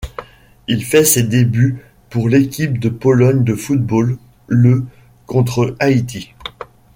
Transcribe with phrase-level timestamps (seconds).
[0.67, 1.77] Il fait ses débuts
[2.09, 4.83] pour l'équipe de Pologne de football le
[5.27, 6.33] contre Haïti.